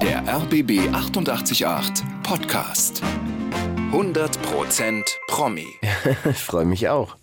[0.00, 3.02] Der RBB 888 Podcast.
[3.92, 5.66] 100% Promi.
[6.30, 7.16] Ich freue mich auch.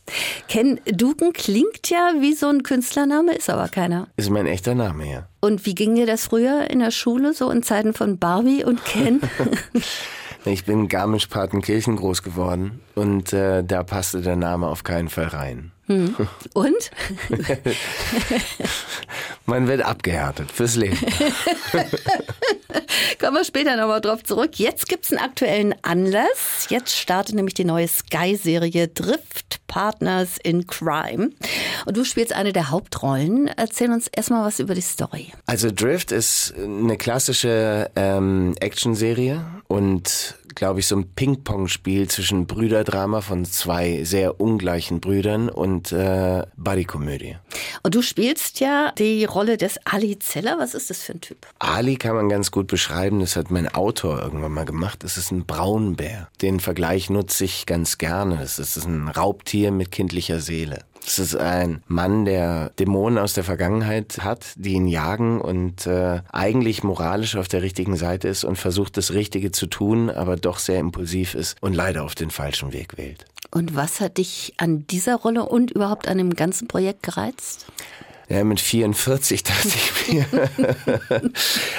[0.47, 4.07] Ken Duken klingt ja wie so ein Künstlername, ist aber keiner.
[4.17, 5.29] Ist mein echter Name, ja.
[5.39, 8.83] Und wie ging dir das früher in der Schule, so in Zeiten von Barbie und
[8.83, 9.21] Ken?
[10.45, 15.27] Ich bin in Garmisch-Partenkirchen groß geworden und äh, da passte der Name auf keinen Fall
[15.27, 15.71] rein.
[15.89, 16.15] Hm.
[16.53, 16.91] Und?
[19.47, 20.95] Man wird abgehärtet fürs Leben.
[23.19, 24.59] Kommen wir später nochmal drauf zurück.
[24.59, 26.67] Jetzt gibt es einen aktuellen Anlass.
[26.69, 31.31] Jetzt startet nämlich die neue Sky-Serie Drift Partners in Crime.
[31.85, 33.47] Und du spielst eine der Hauptrollen.
[33.47, 35.33] Erzähl uns erstmal was über die Story.
[35.47, 43.21] Also Drift ist eine klassische ähm, Actionserie und glaube ich, so ein Ping-Pong-Spiel zwischen Brüderdrama
[43.21, 47.37] von zwei sehr ungleichen Brüdern und äh, Buddy-Komödie.
[47.83, 50.57] Und du spielst ja die Rolle des Ali Zeller.
[50.59, 51.47] Was ist das für ein Typ?
[51.59, 53.19] Ali kann man ganz gut beschreiben.
[53.19, 55.03] Das hat mein Autor irgendwann mal gemacht.
[55.03, 56.29] Das ist ein Braunbär.
[56.41, 58.37] Den Vergleich nutze ich ganz gerne.
[58.37, 60.83] Das ist ein Raubtier mit kindlicher Seele.
[61.05, 66.21] Es ist ein Mann, der Dämonen aus der Vergangenheit hat, die ihn jagen und äh,
[66.31, 70.59] eigentlich moralisch auf der richtigen Seite ist und versucht, das Richtige zu tun, aber doch
[70.59, 73.25] sehr impulsiv ist und leider auf den falschen Weg wählt.
[73.51, 77.65] Und was hat dich an dieser Rolle und überhaupt an dem ganzen Projekt gereizt?
[78.29, 80.25] Ja, mit 44 dachte ich mir,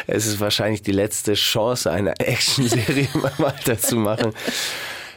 [0.08, 4.32] es ist wahrscheinlich die letzte Chance, eine Actionserie mal weiterzumachen.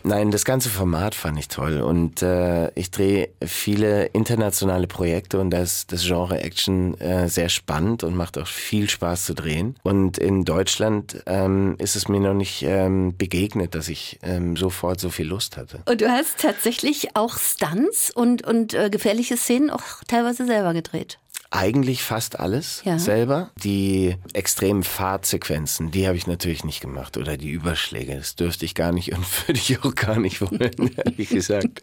[0.06, 5.50] Nein, das ganze Format fand ich toll und äh, ich drehe viele internationale Projekte und
[5.50, 9.78] da ist das Genre Action äh, sehr spannend und macht auch viel Spaß zu drehen.
[9.82, 15.00] Und in Deutschland ähm, ist es mir noch nicht ähm, begegnet, dass ich ähm, sofort
[15.00, 15.82] so viel Lust hatte.
[15.86, 21.18] Und du hast tatsächlich auch Stunts und, und äh, gefährliche Szenen auch teilweise selber gedreht
[21.54, 22.98] eigentlich fast alles ja.
[22.98, 23.52] selber.
[23.64, 27.16] Die extremen Fahrtsequenzen, die habe ich natürlich nicht gemacht.
[27.18, 30.92] Oder die Überschläge, das dürfte ich gar nicht und würde ich auch gar nicht wollen,
[30.98, 31.82] ehrlich gesagt.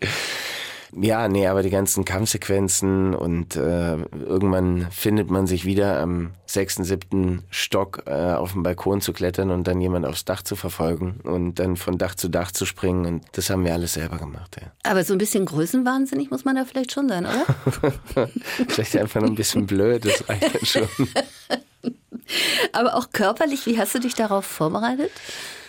[0.92, 6.84] Ja, nee, aber die ganzen Kampfsequenzen und äh, irgendwann findet man sich wieder am sechsten,
[6.84, 11.20] siebten Stock äh, auf dem Balkon zu klettern und dann jemand aufs Dach zu verfolgen
[11.22, 14.56] und dann von Dach zu Dach zu springen und das haben wir alles selber gemacht.
[14.60, 14.72] Ja.
[14.82, 17.46] Aber so ein bisschen größenwahnsinnig muss man da vielleicht schon sein, oder?
[18.68, 20.88] vielleicht einfach nur ein bisschen blöd, das reicht dann schon.
[22.72, 25.10] Aber auch körperlich, wie hast du dich darauf vorbereitet?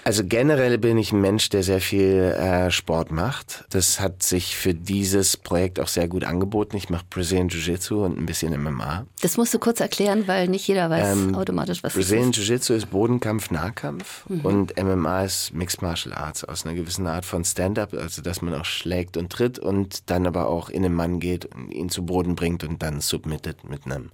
[0.04, 3.66] Also generell bin ich ein Mensch, der sehr viel äh, Sport macht.
[3.70, 6.76] Das hat sich für dieses Projekt auch sehr gut angeboten.
[6.78, 9.06] Ich mache Brazilian Jiu-Jitsu und ein bisschen MMA.
[9.22, 12.46] Das musst du kurz erklären, weil nicht jeder weiß ähm, automatisch, was Brazilian das ist.
[12.46, 14.42] Brazilian Jiu-Jitsu ist Bodenkampf, Nahkampf mhm.
[14.42, 18.56] und MMA ist Mixed Martial Arts aus einer gewissen Art von Stand-up, also dass man
[18.56, 22.06] auch schlägt und tritt und dann aber auch in den Mann geht und ihn zu
[22.06, 24.12] Boden bringt und dann submittet mit einem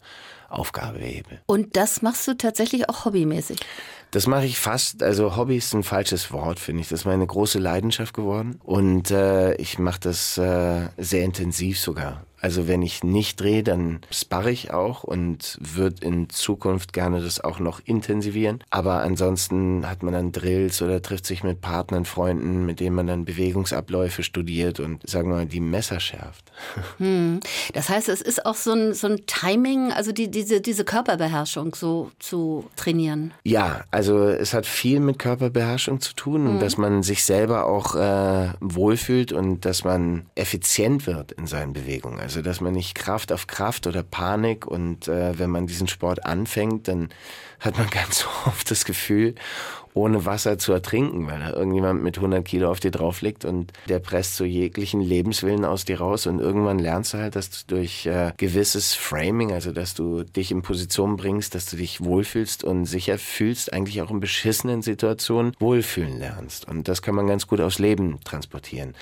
[0.50, 1.41] Aufgabehebel.
[1.46, 3.59] Und das machst du tatsächlich auch hobbymäßig?
[4.12, 5.03] Das mache ich fast.
[5.03, 6.90] Also Hobby ist ein falsches Wort, finde ich.
[6.90, 8.59] Das ist meine große Leidenschaft geworden.
[8.63, 12.25] Und äh, ich mache das äh, sehr intensiv sogar.
[12.39, 17.43] Also wenn ich nicht drehe, dann sparre ich auch und würde in Zukunft gerne das
[17.43, 18.63] auch noch intensivieren.
[18.69, 23.07] Aber ansonsten hat man dann Drills oder trifft sich mit Partnern, Freunden, mit denen man
[23.07, 26.51] dann Bewegungsabläufe studiert und sagen wir mal die Messer schärft.
[26.97, 27.41] Hm.
[27.73, 31.75] Das heißt, es ist auch so ein, so ein Timing, also die, diese, diese Körperbeherrschung
[31.75, 33.33] so zu trainieren.
[33.43, 36.47] Ja, also es hat viel mit Körperbeherrschung zu tun hm.
[36.47, 41.73] und dass man sich selber auch äh, wohlfühlt und dass man effizient wird in seinen
[41.73, 42.19] Bewegungen.
[42.19, 46.25] Also dass man nicht Kraft auf Kraft oder Panik und äh, wenn man diesen Sport
[46.25, 47.09] anfängt, dann
[47.59, 49.35] hat man ganz oft das Gefühl,
[49.97, 53.73] ohne Wasser zu ertrinken, weil da irgendjemand mit 100 Kilo auf dir drauf liegt und
[53.89, 57.75] der presst so jeglichen Lebenswillen aus dir raus und irgendwann lernst du halt, dass du
[57.75, 62.63] durch äh, gewisses Framing, also dass du dich in Position bringst, dass du dich wohlfühlst
[62.63, 66.67] und sicher fühlst, eigentlich auch in beschissenen Situationen wohlfühlen lernst.
[66.67, 68.93] Und das kann man ganz gut aufs Leben transportieren.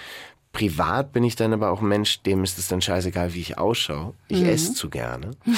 [0.55, 3.57] Privat bin ich dann aber auch ein Mensch, dem ist es dann scheißegal, wie ich
[3.57, 4.13] ausschaue.
[4.29, 4.49] Ich mhm.
[4.49, 5.31] esse zu gerne.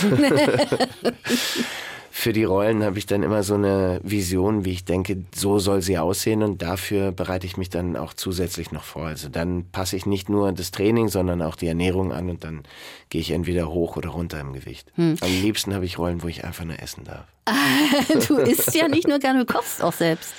[2.10, 5.84] Für die Rollen habe ich dann immer so eine Vision, wie ich denke, so soll
[5.84, 9.06] sie aussehen und dafür bereite ich mich dann auch zusätzlich noch vor.
[9.06, 12.64] Also dann passe ich nicht nur das Training, sondern auch die Ernährung an und dann
[13.10, 14.92] gehe ich entweder hoch oder runter im Gewicht.
[14.96, 15.18] Hm.
[15.22, 17.28] Am liebsten habe ich Rollen, wo ich einfach nur essen darf.
[18.28, 20.34] du isst ja nicht nur gerne, du kochst auch selbst.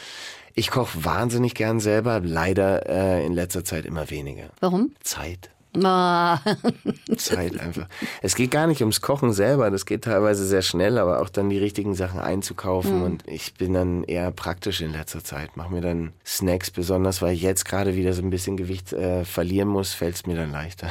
[0.58, 4.48] Ich koche wahnsinnig gern selber, leider äh, in letzter Zeit immer weniger.
[4.58, 4.90] Warum?
[5.04, 5.50] Zeit.
[5.76, 6.34] Oh.
[7.16, 7.86] Zeit einfach.
[8.22, 11.48] Es geht gar nicht ums Kochen selber, das geht teilweise sehr schnell, aber auch dann
[11.48, 12.98] die richtigen Sachen einzukaufen.
[12.98, 13.04] Mhm.
[13.04, 15.56] Und ich bin dann eher praktisch in letzter Zeit.
[15.56, 19.24] Mache mir dann Snacks, besonders weil ich jetzt gerade wieder so ein bisschen Gewicht äh,
[19.24, 20.90] verlieren muss, fällt es mir dann leichter.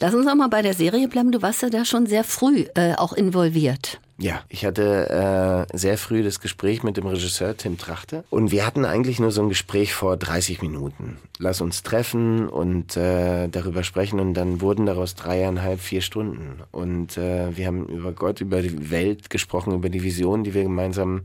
[0.00, 1.30] Lass uns auch mal bei der Serie bleiben.
[1.30, 4.00] Du warst ja da schon sehr früh äh, auch involviert.
[4.20, 8.66] Ja, ich hatte äh, sehr früh das Gespräch mit dem Regisseur Tim Trachte und wir
[8.66, 11.18] hatten eigentlich nur so ein Gespräch vor 30 Minuten.
[11.38, 16.60] Lass uns treffen und äh, darüber sprechen und dann wurden daraus dreieinhalb, vier Stunden.
[16.72, 20.64] Und äh, wir haben über Gott, über die Welt gesprochen, über die Vision, die wir
[20.64, 21.22] gemeinsam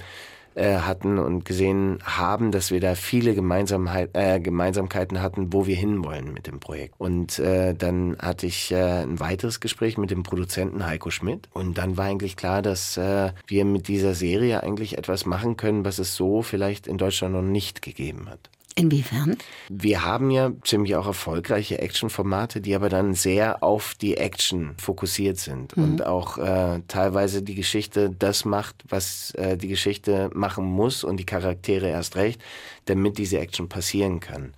[0.55, 5.75] äh, hatten und gesehen haben, dass wir da viele Gemeinsamheit, äh, Gemeinsamkeiten hatten, wo wir
[5.75, 6.95] hinwollen mit dem Projekt.
[6.97, 11.77] Und äh, dann hatte ich äh, ein weiteres Gespräch mit dem Produzenten Heiko Schmidt und
[11.77, 15.99] dann war eigentlich klar, dass äh, wir mit dieser Serie eigentlich etwas machen können, was
[15.99, 18.49] es so vielleicht in Deutschland noch nicht gegeben hat.
[18.75, 19.37] Inwiefern?
[19.69, 25.37] Wir haben ja ziemlich auch erfolgreiche Action-Formate, die aber dann sehr auf die Action fokussiert
[25.37, 25.83] sind mhm.
[25.83, 31.17] und auch äh, teilweise die Geschichte das macht, was äh, die Geschichte machen muss und
[31.17, 32.41] die Charaktere erst recht,
[32.85, 34.53] damit diese Action passieren kann.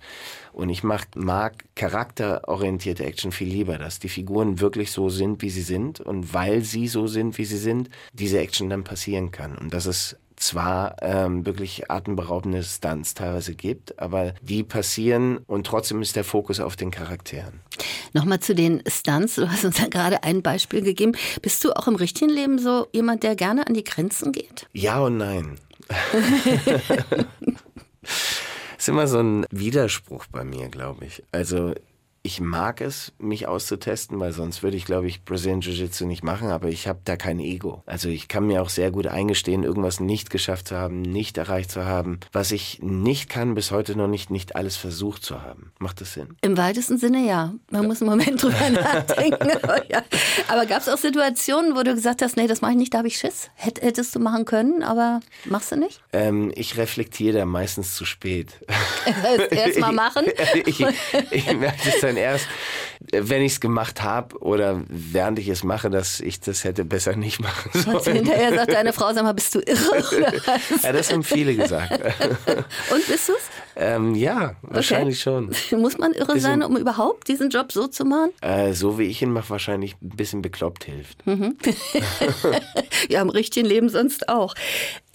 [0.52, 5.50] Und ich mag, mag charakterorientierte Action viel lieber, dass die Figuren wirklich so sind, wie
[5.50, 9.58] sie sind und weil sie so sind, wie sie sind, diese Action dann passieren kann.
[9.58, 16.02] Und das ist zwar ähm, wirklich atemberaubende Stunts teilweise gibt, aber die passieren und trotzdem
[16.02, 17.60] ist der Fokus auf den Charakteren.
[18.12, 19.34] Nochmal zu den Stunts.
[19.36, 21.12] Du hast uns ja gerade ein Beispiel gegeben.
[21.42, 24.68] Bist du auch im richtigen Leben so jemand, der gerne an die Grenzen geht?
[24.72, 25.58] Ja und nein.
[28.78, 31.22] ist immer so ein Widerspruch bei mir, glaube ich.
[31.32, 31.74] Also
[32.26, 36.48] ich mag es, mich auszutesten, weil sonst würde ich, glaube ich, Brazilian Jiu-Jitsu nicht machen,
[36.48, 37.82] aber ich habe da kein Ego.
[37.86, 41.70] Also ich kann mir auch sehr gut eingestehen, irgendwas nicht geschafft zu haben, nicht erreicht
[41.70, 42.18] zu haben.
[42.32, 45.70] Was ich nicht kann, bis heute noch nicht, nicht alles versucht zu haben.
[45.78, 46.36] Macht das Sinn?
[46.42, 47.54] Im weitesten Sinne ja.
[47.70, 47.88] Man ja.
[47.88, 49.48] muss einen Moment drüber nachdenken.
[49.62, 50.02] aber, ja.
[50.48, 52.98] aber gab es auch Situationen, wo du gesagt hast, nee, das mache ich nicht, da
[52.98, 53.50] habe ich Schiss?
[53.54, 56.00] Hättest du machen können, aber machst du nicht?
[56.12, 58.52] Ähm, ich reflektiere da meistens zu spät.
[59.50, 60.24] Erst mal machen?
[60.66, 60.86] ich, ich,
[61.30, 62.48] ich merke das dann dann erst,
[63.12, 67.14] wenn ich es gemacht habe oder während ich es mache, dass ich das hätte besser
[67.16, 67.96] nicht machen sollen.
[67.96, 70.32] Und hinterher sagt deine Frau, sag mal, bist du irre?
[70.82, 71.92] ja, das haben viele gesagt.
[71.92, 73.36] Und bist du's?
[73.78, 75.52] Ähm, ja, wahrscheinlich okay.
[75.70, 75.80] schon.
[75.80, 78.30] Muss man irre sein, um überhaupt diesen Job so zu machen?
[78.40, 81.26] Äh, so wie ich ihn mache, wahrscheinlich ein bisschen bekloppt hilft.
[81.26, 81.56] Mhm.
[83.10, 84.54] ja, im richtigen Leben sonst auch.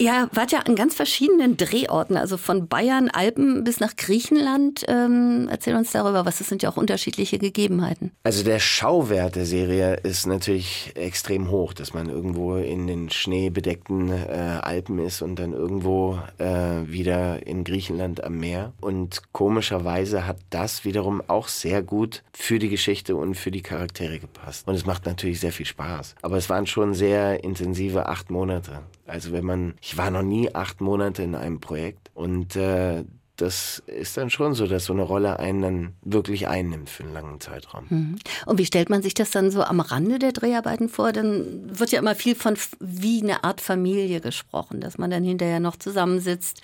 [0.00, 4.84] Ja, wart ja an ganz verschiedenen Drehorten, also von Bayern, Alpen bis nach Griechenland.
[4.86, 8.12] Ähm, erzähl uns darüber, was das sind ja auch unterschiedliche Gegebenheiten.
[8.22, 14.10] Also der Schauwert der Serie ist natürlich extrem hoch, dass man irgendwo in den schneebedeckten
[14.10, 16.46] äh, Alpen ist und dann irgendwo äh,
[16.86, 18.72] wieder in Griechenland am Meer mehr.
[18.80, 24.18] Und komischerweise hat das wiederum auch sehr gut für die Geschichte und für die Charaktere
[24.18, 24.68] gepasst.
[24.68, 26.14] Und es macht natürlich sehr viel Spaß.
[26.22, 28.82] Aber es waren schon sehr intensive acht Monate.
[29.06, 33.04] Also wenn man, ich war noch nie acht Monate in einem Projekt und äh,
[33.36, 37.14] das ist dann schon so, dass so eine Rolle einen dann wirklich einnimmt für einen
[37.14, 37.86] langen Zeitraum.
[37.88, 38.16] Mhm.
[38.44, 41.12] Und wie stellt man sich das dann so am Rande der Dreharbeiten vor?
[41.12, 45.60] Dann wird ja immer viel von wie eine Art Familie gesprochen, dass man dann hinterher
[45.60, 46.60] noch zusammensitzt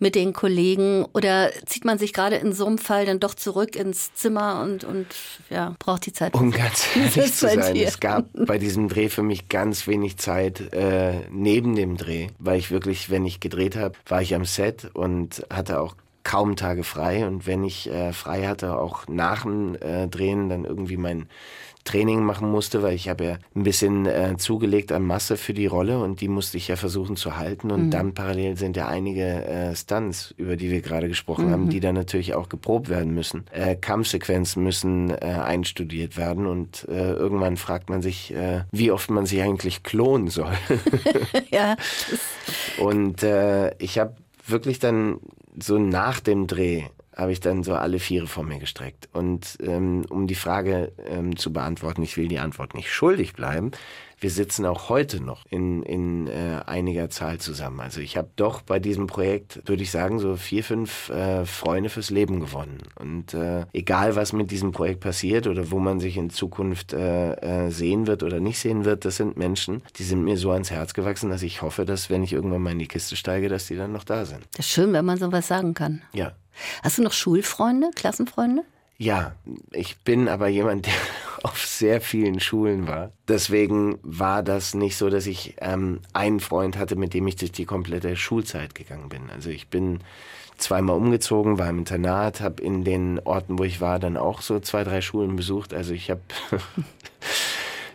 [0.00, 3.76] mit den Kollegen oder zieht man sich gerade in so einem Fall dann doch zurück
[3.76, 5.06] ins Zimmer und, und
[5.50, 6.34] ja, braucht die Zeit?
[6.34, 10.72] Um ganz ehrlich zu sein, es gab bei diesem Dreh für mich ganz wenig Zeit
[10.72, 14.90] äh, neben dem Dreh, weil ich wirklich, wenn ich gedreht habe, war ich am Set
[14.94, 15.94] und hatte auch
[16.26, 20.64] kaum Tage frei und wenn ich äh, frei hatte, auch nach dem äh, Drehen dann
[20.64, 21.28] irgendwie mein
[21.84, 25.66] Training machen musste, weil ich habe ja ein bisschen äh, zugelegt an Masse für die
[25.66, 27.90] Rolle und die musste ich ja versuchen zu halten und mhm.
[27.92, 31.52] dann parallel sind ja einige äh, Stunts, über die wir gerade gesprochen mhm.
[31.52, 33.44] haben, die dann natürlich auch geprobt werden müssen.
[33.52, 39.08] Äh, Kampfsequenzen müssen äh, einstudiert werden und äh, irgendwann fragt man sich, äh, wie oft
[39.08, 40.52] man sich eigentlich klonen soll.
[41.52, 41.76] ja.
[42.78, 43.24] Und
[43.78, 44.14] ich habe
[44.48, 45.20] wirklich dann
[45.58, 46.84] so nach dem Dreh
[47.16, 49.08] habe ich dann so alle Viere vor mir gestreckt.
[49.12, 53.72] Und ähm, um die Frage ähm, zu beantworten, ich will die Antwort nicht schuldig bleiben,
[54.18, 57.80] wir sitzen auch heute noch in, in äh, einiger Zahl zusammen.
[57.80, 61.90] Also ich habe doch bei diesem Projekt, würde ich sagen, so vier, fünf äh, Freunde
[61.90, 62.78] fürs Leben gewonnen.
[62.98, 67.66] Und äh, egal, was mit diesem Projekt passiert oder wo man sich in Zukunft äh,
[67.66, 70.70] äh, sehen wird oder nicht sehen wird, das sind Menschen, die sind mir so ans
[70.70, 73.66] Herz gewachsen, dass ich hoffe, dass wenn ich irgendwann mal in die Kiste steige, dass
[73.66, 74.46] die dann noch da sind.
[74.56, 76.00] Das ist schön, wenn man sowas sagen kann.
[76.14, 76.32] Ja.
[76.82, 78.62] Hast du noch Schulfreunde, Klassenfreunde?
[78.98, 79.34] Ja,
[79.72, 80.92] ich bin aber jemand, der
[81.42, 83.12] auf sehr vielen Schulen war.
[83.28, 87.52] Deswegen war das nicht so, dass ich ähm, einen Freund hatte, mit dem ich durch
[87.52, 89.30] die komplette Schulzeit gegangen bin.
[89.30, 90.00] Also ich bin
[90.56, 94.60] zweimal umgezogen, war im Internat, habe in den Orten, wo ich war, dann auch so
[94.60, 95.74] zwei, drei Schulen besucht.
[95.74, 96.22] Also ich habe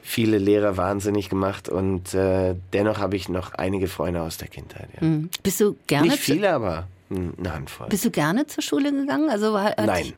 [0.03, 4.89] viele Lehrer wahnsinnig gemacht und äh, dennoch habe ich noch einige Freunde aus der Kindheit.
[4.99, 5.07] Ja.
[5.07, 5.29] Mhm.
[5.41, 6.09] Bist du gerne?
[6.09, 7.87] Nicht viele, aber eine Handvoll.
[7.89, 9.29] Bist du gerne zur Schule gegangen?
[9.29, 10.13] Also Nein.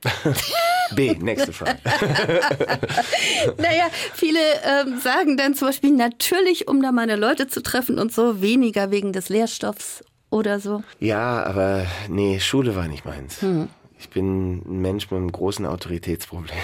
[0.96, 1.80] B, nächste Frage.
[3.58, 8.14] naja, viele ähm, sagen dann zum Beispiel natürlich, um da meine Leute zu treffen und
[8.14, 10.84] so, weniger wegen des Lehrstoffs oder so.
[11.00, 13.42] Ja, aber nee, Schule war nicht meins.
[13.42, 13.70] Hm.
[14.00, 16.58] Ich bin ein Mensch mit einem großen Autoritätsproblem.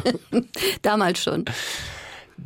[0.82, 1.44] Damals schon.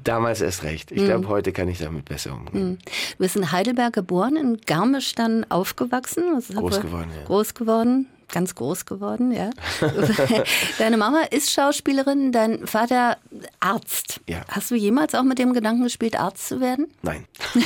[0.02, 0.90] Damals erst recht.
[0.90, 1.28] Ich glaube, mhm.
[1.28, 2.70] heute kann ich damit besser umgehen.
[2.70, 2.78] Mhm.
[2.78, 6.24] Du bist in Heidelberg geboren, in Garmisch dann aufgewachsen.
[6.54, 7.24] Groß geworden, ja.
[7.26, 9.50] Groß geworden, ganz groß geworden, ja.
[10.78, 13.18] Deine Mama ist Schauspielerin, dein Vater
[13.60, 14.20] Arzt.
[14.28, 14.42] Ja.
[14.48, 16.88] Hast du jemals auch mit dem Gedanken gespielt, Arzt zu werden?
[17.02, 17.26] Nein.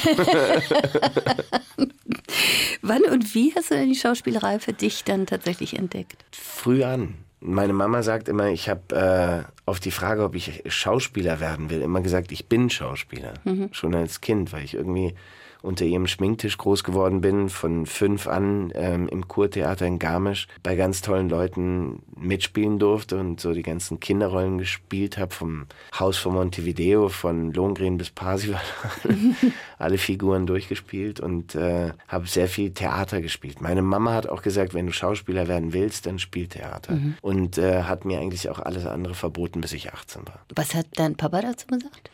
[2.83, 6.25] Wann und wie hast du denn die Schauspielerei für dich dann tatsächlich entdeckt?
[6.33, 7.15] Früh an.
[7.41, 11.83] Meine Mama sagt immer, ich habe äh, auf die Frage, ob ich Schauspieler werden will,
[11.83, 13.35] immer gesagt, ich bin Schauspieler.
[13.45, 13.69] Mhm.
[13.73, 15.15] Schon als Kind, weil ich irgendwie
[15.63, 20.77] unter ihrem Schminktisch groß geworden bin, von fünf an ähm, im Kurtheater in Garmisch bei
[20.77, 25.67] ganz tollen Leuten mitspielen durfte und so die ganzen Kinderrollen gespielt habe, vom
[25.99, 28.61] Haus von Montevideo, von Lohengrin bis Parsival,
[29.79, 33.61] alle Figuren durchgespielt und äh, habe sehr viel Theater gespielt.
[33.61, 36.95] Meine Mama hat auch gesagt, wenn du Schauspieler werden willst, dann spiel Theater.
[36.95, 37.17] Mhm.
[37.21, 40.41] Und äh, hat mir eigentlich auch alles andere verboten, bis ich 18 war.
[40.55, 42.11] Was hat dein Papa dazu gesagt?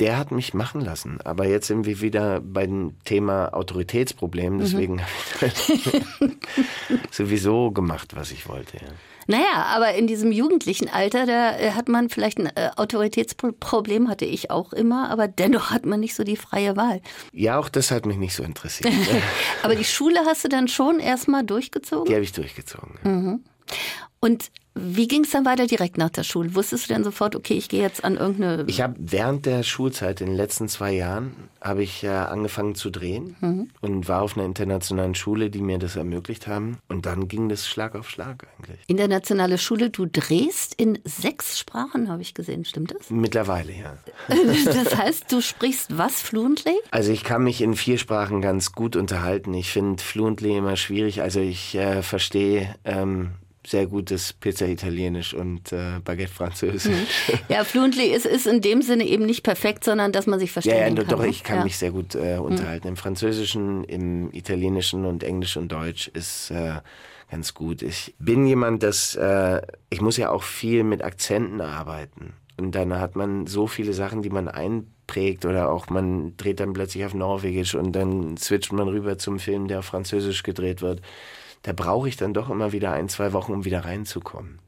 [0.00, 1.20] Der hat mich machen lassen.
[1.22, 4.54] Aber jetzt sind wir wieder beim Thema Autoritätsproblem.
[4.54, 4.58] Mhm.
[4.58, 5.00] Deswegen mhm.
[5.40, 8.78] habe ich sowieso gemacht, was ich wollte.
[8.78, 8.88] Ja.
[9.26, 14.24] Naja, aber in diesem jugendlichen Alter, da äh, hat man vielleicht ein äh, Autoritätsproblem, hatte
[14.24, 17.00] ich auch immer, aber dennoch hat man nicht so die freie Wahl.
[17.32, 18.92] Ja, auch das hat mich nicht so interessiert.
[19.62, 22.06] aber die Schule hast du dann schon erstmal durchgezogen?
[22.06, 22.98] Die habe ich durchgezogen.
[23.04, 23.44] Mhm.
[24.20, 26.54] Und wie ging es dann weiter direkt nach der Schule?
[26.54, 28.64] Wusstest du denn sofort, okay, ich gehe jetzt an irgendeine...
[28.68, 32.90] Ich habe während der Schulzeit, in den letzten zwei Jahren, habe ich äh, angefangen zu
[32.90, 33.70] drehen mhm.
[33.80, 36.78] und war auf einer internationalen Schule, die mir das ermöglicht haben.
[36.88, 38.78] Und dann ging das Schlag auf Schlag eigentlich.
[38.86, 43.10] Internationale Schule, du drehst in sechs Sprachen, habe ich gesehen, stimmt das?
[43.10, 43.98] Mittlerweile, ja.
[44.64, 46.74] das heißt, du sprichst was fluently?
[46.90, 49.52] Also ich kann mich in vier Sprachen ganz gut unterhalten.
[49.52, 51.22] Ich finde fluently immer schwierig.
[51.22, 52.76] Also ich äh, verstehe...
[52.84, 53.32] Ähm,
[53.66, 56.86] sehr gutes Pizza Italienisch und äh, Baguette Französisch.
[56.86, 57.38] Mhm.
[57.48, 60.76] Ja, Fluently ist, ist in dem Sinne eben nicht perfekt, sondern dass man sich verstehen
[60.76, 61.06] ja, ja, kann.
[61.08, 61.64] Doch, ich kann ja.
[61.64, 62.44] mich sehr gut äh, mhm.
[62.44, 62.88] unterhalten.
[62.88, 66.76] Im Französischen, im Italienischen und Englisch und Deutsch ist äh,
[67.30, 67.82] ganz gut.
[67.82, 72.32] Ich bin jemand, das, äh, ich muss ja auch viel mit Akzenten arbeiten.
[72.56, 76.72] Und dann hat man so viele Sachen, die man einprägt oder auch man dreht dann
[76.72, 81.00] plötzlich auf Norwegisch und dann switcht man rüber zum Film, der auf Französisch gedreht wird
[81.62, 84.60] da brauche ich dann doch immer wieder ein, zwei Wochen, um wieder reinzukommen.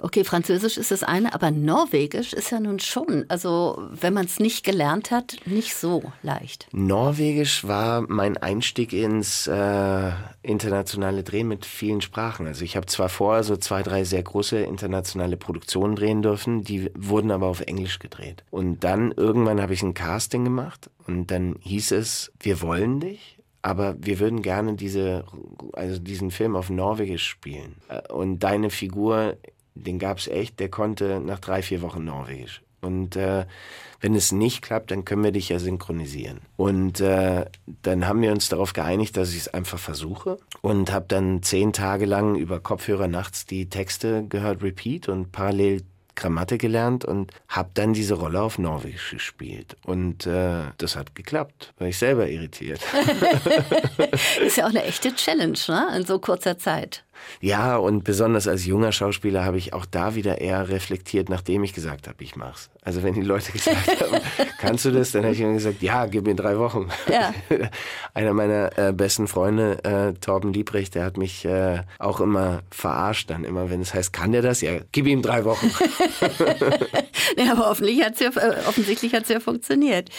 [0.00, 4.38] Okay, Französisch ist das eine, aber Norwegisch ist ja nun schon, also wenn man es
[4.38, 6.66] nicht gelernt hat, nicht so leicht.
[6.72, 10.12] Norwegisch war mein Einstieg ins äh,
[10.42, 12.46] internationale Drehen mit vielen Sprachen.
[12.46, 16.90] Also ich habe zwar vorher so zwei, drei sehr große internationale Produktionen drehen dürfen, die
[16.94, 18.44] wurden aber auf Englisch gedreht.
[18.50, 23.35] Und dann irgendwann habe ich ein Casting gemacht und dann hieß es, wir wollen dich
[23.66, 25.24] aber wir würden gerne diese,
[25.72, 27.74] also diesen Film auf Norwegisch spielen.
[28.10, 29.38] Und deine Figur,
[29.74, 32.62] den gab es echt, der konnte nach drei, vier Wochen Norwegisch.
[32.80, 33.44] Und äh,
[34.00, 36.42] wenn es nicht klappt, dann können wir dich ja synchronisieren.
[36.56, 37.46] Und äh,
[37.82, 41.72] dann haben wir uns darauf geeinigt, dass ich es einfach versuche und habe dann zehn
[41.72, 45.82] Tage lang über Kopfhörer nachts die Texte gehört, repeat und parallel
[46.16, 49.76] Grammatik gelernt und habe dann diese Rolle auf Norwegisch gespielt.
[49.84, 51.72] Und äh, das hat geklappt.
[51.78, 52.80] War ich selber irritiert.
[54.44, 55.88] ist ja auch eine echte Challenge, ne?
[55.96, 57.04] In so kurzer Zeit.
[57.40, 61.72] Ja, und besonders als junger Schauspieler habe ich auch da wieder eher reflektiert, nachdem ich
[61.72, 62.70] gesagt habe, ich mach's.
[62.82, 64.22] Also wenn die Leute gesagt haben,
[64.58, 66.88] kannst du das, dann habe ich immer gesagt, ja, gib mir drei Wochen.
[67.10, 67.34] Ja.
[68.14, 73.30] Einer meiner äh, besten Freunde, äh, Torben Liebrecht, der hat mich äh, auch immer verarscht
[73.30, 74.60] dann immer, wenn es heißt, kann der das?
[74.60, 75.70] Ja, gib ihm drei Wochen.
[77.36, 80.10] ja, aber offensichtlich hat es ja, äh, offensichtlich hat's ja funktioniert.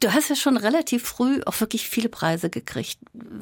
[0.00, 2.98] Du hast ja schon relativ früh auch wirklich viele Preise gekriegt.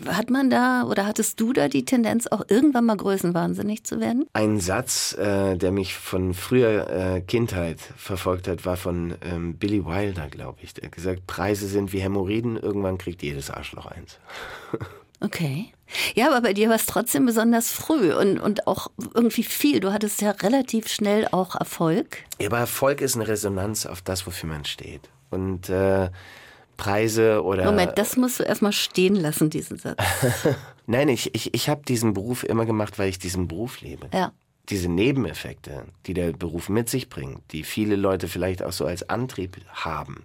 [0.06, 4.26] Hat man da oder hattest du da die Tendenz, auch irgendwann mal größenwahnsinnig zu werden?
[4.32, 9.84] Ein Satz, äh, der mich von früher äh, Kindheit verfolgt hat, war von ähm, Billy
[9.84, 10.74] Wilder, glaube ich.
[10.74, 14.18] Der hat gesagt, Preise sind wie Hämorrhoiden, irgendwann kriegt jedes Arschloch eins.
[15.20, 15.72] Okay.
[16.14, 19.80] Ja, aber bei dir war es trotzdem besonders früh und, und auch irgendwie viel.
[19.80, 22.18] Du hattest ja relativ schnell auch Erfolg.
[22.38, 25.08] Ja, aber Erfolg ist eine Resonanz auf das, wofür man steht.
[25.30, 26.10] Und äh,
[26.76, 27.64] Preise oder.
[27.64, 29.98] Moment, das musst du erstmal stehen lassen, diesen Satz.
[30.86, 34.08] Nein, ich, ich, ich habe diesen Beruf immer gemacht, weil ich diesen Beruf lebe.
[34.12, 34.32] Ja.
[34.68, 39.08] Diese Nebeneffekte, die der Beruf mit sich bringt, die viele Leute vielleicht auch so als
[39.08, 40.24] Antrieb haben,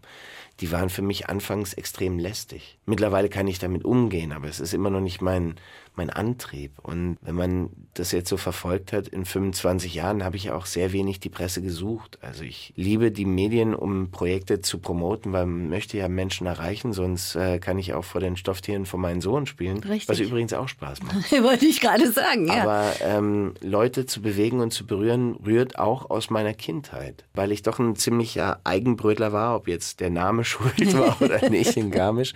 [0.62, 2.78] die waren für mich anfangs extrem lästig.
[2.86, 5.56] Mittlerweile kann ich damit umgehen, aber es ist immer noch nicht mein,
[5.96, 6.80] mein Antrieb.
[6.84, 10.94] Und wenn man das jetzt so verfolgt hat, in 25 Jahren habe ich auch sehr
[10.94, 12.20] wenig die Presse gesucht.
[12.22, 16.94] Also ich liebe die Medien, um Projekte zu promoten, weil man möchte ja Menschen erreichen,
[16.94, 19.80] sonst äh, kann ich auch vor den Stofftieren von meinem Sohn spielen.
[19.80, 20.10] Richtig.
[20.10, 21.32] Was übrigens auch Spaß macht.
[21.44, 22.64] Wollte ich gerade sagen, ja.
[22.64, 27.26] Aber ähm, Leute zu bewegen und zu berühren, rührt auch aus meiner Kindheit.
[27.34, 31.78] Weil ich doch ein ziemlicher Eigenbrötler war, ob jetzt der Name schuld war oder nicht
[31.78, 32.34] in Garmisch.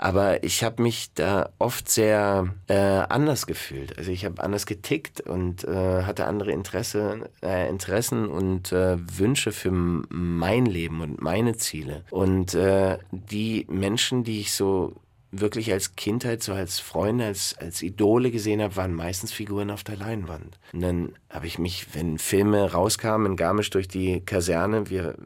[0.00, 3.98] Aber ich habe mich da oft sehr äh, anders gefühlt.
[3.98, 9.50] Also ich habe anders getickt und äh, hatte andere Interesse, äh, Interessen und äh, Wünsche
[9.50, 12.04] für mein Leben und meine Ziele.
[12.10, 14.94] Und äh, die Menschen, die ich so
[15.30, 19.84] wirklich als Kindheit, so als Freunde, als, als Idole gesehen habe, waren meistens Figuren auf
[19.84, 20.58] der Leinwand.
[20.72, 25.16] Und dann habe ich mich, wenn Filme rauskamen in Garmisch durch die Kaserne, wir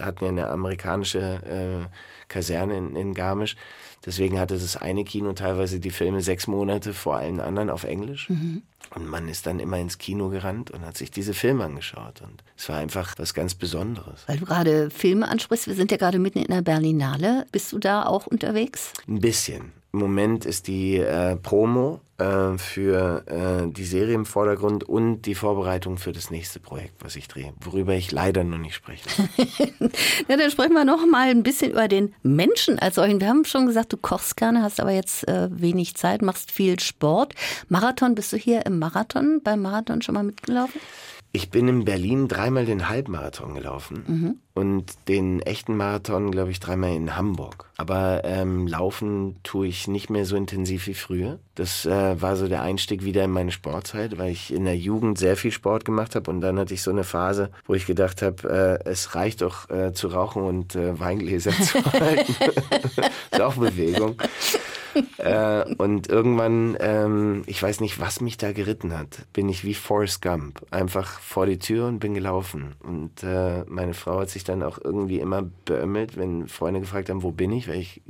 [0.00, 1.88] hatten ja eine amerikanische äh,
[2.28, 3.56] Kaserne in, in Garmisch,
[4.06, 8.30] deswegen hatte das eine Kino teilweise die Filme sechs Monate vor allen anderen auf Englisch.
[8.30, 8.62] Mhm.
[8.94, 12.22] Und man ist dann immer ins Kino gerannt und hat sich diese Filme angeschaut.
[12.22, 14.24] Und es war einfach was ganz Besonderes.
[14.26, 17.46] Weil du gerade Filme ansprichst, wir sind ja gerade mitten in der Berlinale.
[17.52, 18.92] Bist du da auch unterwegs?
[19.06, 19.72] Ein bisschen.
[19.92, 25.34] Im Moment ist die äh, Promo äh, für äh, die Serie im Vordergrund und die
[25.34, 29.08] Vorbereitung für das nächste Projekt, was ich drehe, worüber ich leider noch nicht spreche.
[30.28, 33.20] ja, dann sprechen wir noch mal ein bisschen über den Menschen als solchen.
[33.20, 36.78] Wir haben schon gesagt, du kochst gerne, hast aber jetzt äh, wenig Zeit, machst viel
[36.80, 37.34] Sport.
[37.68, 40.80] Marathon, bist du hier im Marathon, beim Marathon schon mal mitgelaufen?
[41.30, 44.36] Ich bin in Berlin dreimal den Halbmarathon gelaufen mhm.
[44.54, 47.66] und den echten Marathon, glaube ich, dreimal in Hamburg.
[47.76, 51.38] Aber ähm, laufen tue ich nicht mehr so intensiv wie früher.
[51.54, 55.18] Das äh, war so der Einstieg wieder in meine Sportzeit, weil ich in der Jugend
[55.18, 58.22] sehr viel Sport gemacht habe und dann hatte ich so eine Phase, wo ich gedacht
[58.22, 62.34] habe, äh, es reicht doch äh, zu rauchen und äh, Weingläser zu halten.
[63.30, 64.16] ist auch Bewegung.
[65.18, 69.74] Äh, und irgendwann, ähm, ich weiß nicht, was mich da geritten hat, bin ich wie
[69.74, 70.62] Forrest Gump.
[70.70, 72.74] Einfach vor die Tür und bin gelaufen.
[72.80, 77.22] Und äh, meine Frau hat sich dann auch irgendwie immer beömmelt, wenn Freunde gefragt haben,
[77.22, 78.02] wo bin ich, weil ich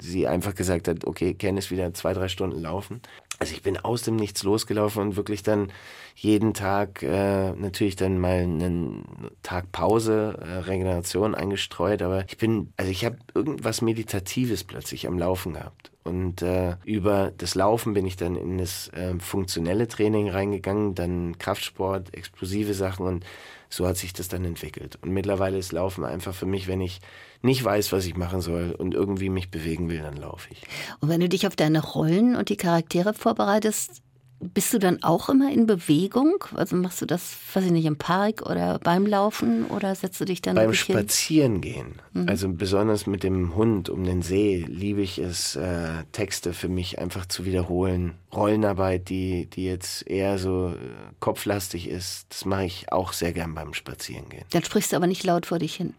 [0.00, 3.00] sie einfach gesagt hat, okay, Ken ist wieder zwei, drei Stunden laufen.
[3.38, 5.70] Also ich bin aus dem Nichts losgelaufen und wirklich dann
[6.14, 9.04] jeden Tag äh, natürlich dann mal einen
[9.42, 15.18] Tag Pause, äh, Regeneration eingestreut, aber ich bin, also ich habe irgendwas Meditatives plötzlich am
[15.18, 15.90] Laufen gehabt.
[16.06, 21.36] Und äh, über das Laufen bin ich dann in das äh, funktionelle Training reingegangen, dann
[21.38, 23.24] Kraftsport, explosive Sachen und
[23.68, 24.98] so hat sich das dann entwickelt.
[25.02, 27.00] Und mittlerweile ist Laufen einfach für mich, wenn ich
[27.42, 30.62] nicht weiß, was ich machen soll und irgendwie mich bewegen will, dann laufe ich.
[31.00, 34.02] Und wenn du dich auf deine Rollen und die Charaktere vorbereitest,
[34.40, 36.44] bist du dann auch immer in Bewegung?
[36.54, 40.24] Also machst du das, weiß ich nicht, im Park oder beim Laufen oder setzt du
[40.24, 41.94] dich dann beim Spazierengehen?
[42.12, 42.28] Mhm.
[42.28, 46.98] Also besonders mit dem Hund um den See liebe ich es, äh, Texte für mich
[46.98, 48.14] einfach zu wiederholen.
[48.34, 50.76] Rollenarbeit, die die jetzt eher so äh,
[51.20, 54.44] kopflastig ist, das mache ich auch sehr gern beim Spazierengehen.
[54.50, 55.94] Dann sprichst du aber nicht laut vor dich hin.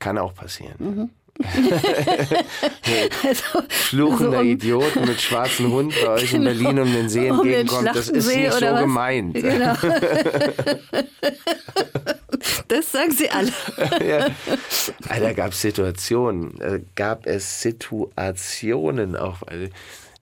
[0.00, 0.74] Kann auch passieren.
[0.78, 1.10] Mhm.
[3.24, 7.08] also, Fluchender so um, Idiot mit schwarzem Hund bei euch genau, in Berlin um den
[7.08, 8.80] See entgegenkommt, das ist nicht so was?
[8.80, 9.34] gemeint.
[9.34, 9.74] Genau.
[12.68, 13.52] das sagen sie alle.
[14.04, 14.26] ja.
[15.08, 19.42] Da gab es Situationen, äh, gab es Situationen auch.
[19.46, 19.68] Also,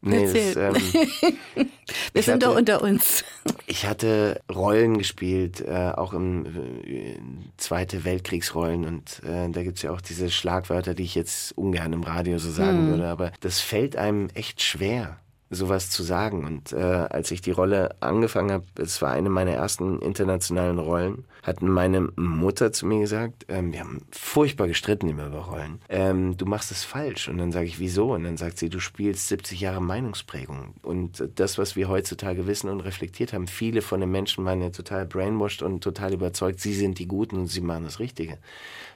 [0.02, 0.74] Nee, das, ähm,
[2.12, 3.24] Wir sind hatte, doch unter uns.
[3.66, 6.46] Ich hatte Rollen gespielt, äh, auch im
[6.84, 7.18] äh,
[7.56, 12.02] Zweite Weltkriegsrollen und äh, da gibt's ja auch diese Schlagwörter, die ich jetzt ungern im
[12.02, 12.88] Radio so sagen hm.
[12.90, 15.18] würde, aber das fällt einem echt schwer
[15.50, 16.44] sowas zu sagen.
[16.44, 21.24] Und äh, als ich die Rolle angefangen habe, es war eine meiner ersten internationalen Rollen,
[21.42, 26.46] hat meine Mutter zu mir gesagt, ähm, wir haben furchtbar gestritten über Rollen, ähm, du
[26.46, 27.28] machst es falsch.
[27.28, 28.14] Und dann sage ich, wieso?
[28.14, 30.74] Und dann sagt sie, du spielst 70 Jahre Meinungsprägung.
[30.82, 34.70] Und das, was wir heutzutage wissen und reflektiert haben, viele von den Menschen waren ja
[34.70, 38.38] total brainwashed und total überzeugt, sie sind die Guten und sie machen das Richtige.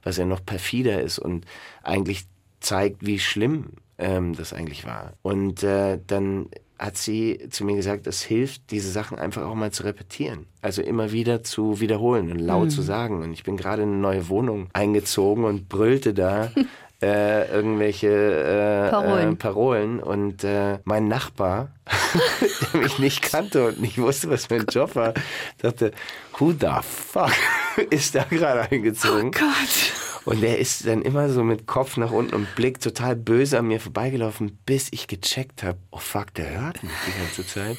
[0.02, 1.46] Was ja noch perfider ist und
[1.82, 2.26] eigentlich
[2.60, 5.12] zeigt, wie schlimm ähm, das eigentlich war.
[5.22, 9.70] Und äh, dann hat sie zu mir gesagt, es hilft, diese Sachen einfach auch mal
[9.70, 10.46] zu repetieren.
[10.62, 12.70] Also immer wieder zu wiederholen und laut mhm.
[12.70, 13.22] zu sagen.
[13.22, 16.50] Und ich bin gerade in eine neue Wohnung eingezogen und brüllte da
[17.02, 19.32] äh, irgendwelche äh, Parolen.
[19.32, 20.00] Äh, Parolen.
[20.00, 21.72] Und äh, mein Nachbar,
[22.72, 25.12] der mich nicht kannte und nicht wusste, was mein Job war,
[25.58, 25.92] dachte,
[26.38, 27.32] who the fuck
[27.90, 29.28] ist da gerade eingezogen?
[29.28, 30.09] Oh Gott.
[30.26, 33.66] Und er ist dann immer so mit Kopf nach unten und Blick total böse an
[33.68, 37.78] mir vorbeigelaufen, bis ich gecheckt habe, oh fuck, der hört mich die ganze Zeit.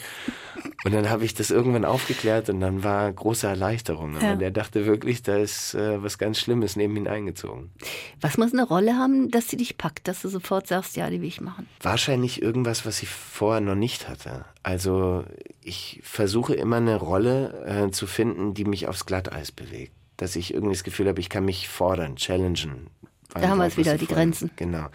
[0.84, 4.16] Und dann habe ich das irgendwann aufgeklärt und dann war große Erleichterung.
[4.18, 4.36] Aber Ja.
[4.36, 7.72] der dachte wirklich, da ist äh, was ganz Schlimmes neben ihn eingezogen.
[8.20, 11.22] Was muss eine Rolle haben, dass sie dich packt, dass du sofort sagst, ja, die
[11.22, 11.68] will ich machen?
[11.82, 14.46] Wahrscheinlich irgendwas, was ich vorher noch nicht hatte.
[14.64, 15.24] Also
[15.64, 19.94] ich versuche immer eine Rolle äh, zu finden, die mich aufs Glatteis bewegt.
[20.22, 22.92] Dass ich irgendwie das Gefühl habe, ich kann mich fordern, challengen.
[23.34, 24.52] Da haben wir es wieder, die Grenzen.
[24.56, 24.86] Genau.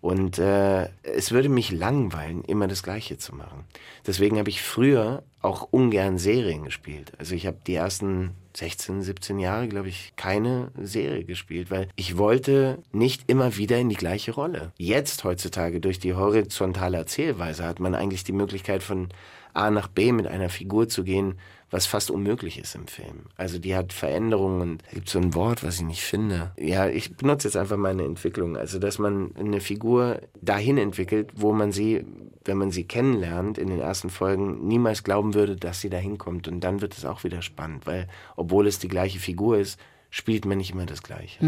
[0.00, 3.66] Und äh, es würde mich langweilen, immer das Gleiche zu machen.
[4.06, 7.12] Deswegen habe ich früher auch ungern Serien gespielt.
[7.18, 12.16] Also ich habe die ersten 16, 17 Jahre, glaube ich, keine Serie gespielt, weil ich
[12.16, 14.72] wollte nicht immer wieder in die gleiche Rolle.
[14.78, 19.10] Jetzt heutzutage durch die horizontale Erzählweise hat man eigentlich die Möglichkeit von
[19.52, 21.38] A nach B mit einer Figur zu gehen,
[21.72, 23.24] was fast unmöglich ist im Film.
[23.36, 26.52] Also die hat Veränderungen und da gibt so ein Wort, was ich nicht finde.
[26.58, 28.58] Ja, ich benutze jetzt einfach meine Entwicklung.
[28.58, 32.04] Also dass man eine Figur dahin entwickelt, wo man sie,
[32.44, 36.46] wenn man sie kennenlernt in den ersten Folgen, niemals glauben würde, dass sie dahin kommt.
[36.46, 38.06] Und dann wird es auch wieder spannend, weil
[38.36, 39.80] obwohl es die gleiche Figur ist,
[40.10, 41.42] spielt man nicht immer das Gleiche.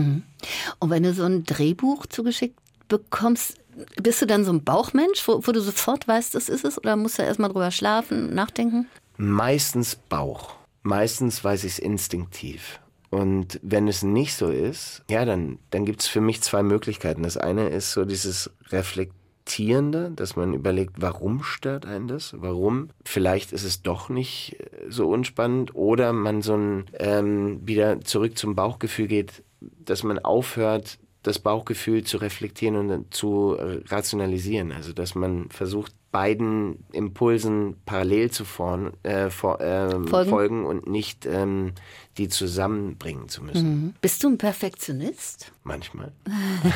[0.79, 2.59] Und wenn du so ein Drehbuch zugeschickt
[2.89, 3.59] bekommst,
[4.03, 6.79] bist du dann so ein Bauchmensch, wo, wo du sofort weißt, das ist es?
[6.79, 8.87] Oder musst du erstmal drüber schlafen, nachdenken?
[9.17, 10.57] Meistens Bauch.
[10.83, 12.81] Meistens weiß ich es instinktiv.
[13.11, 17.23] Und wenn es nicht so ist, ja, dann, dann gibt es für mich zwei Möglichkeiten.
[17.23, 22.35] Das eine ist so dieses Reflektierende, dass man überlegt, warum stört einen das?
[22.37, 22.91] Warum?
[23.05, 25.77] Vielleicht ist es doch nicht äh, so unspannend.
[25.77, 32.03] Oder man so ein ähm, wieder zurück zum Bauchgefühl geht, dass man aufhört, das Bauchgefühl
[32.03, 34.73] zu reflektieren und zu äh, rationalisieren.
[34.73, 40.31] Also dass man versucht, beiden Impulsen parallel zu form, äh, vor, ähm, Folgen.
[40.31, 40.65] folgen.
[40.65, 41.73] und nicht ähm,
[42.19, 43.97] die zusammenbringen zu müssen.
[44.01, 45.51] Bist du ein Perfektionist?
[45.65, 46.13] Manchmal.